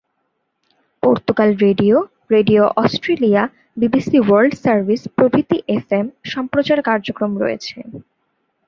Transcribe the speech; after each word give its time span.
Portugal 1.03 1.49
radio, 1.65 1.95
radio 2.31 2.63
Australia, 2.75 3.43
BBC 3.77 4.17
world 4.21 4.53
service 4.63 5.01
প্রভৃতি 5.17 5.57
FM 5.77 6.05
সম্প্রচার 6.25 6.77
কার্যক্রম 6.81 7.31
রয়েছে। 7.37 7.75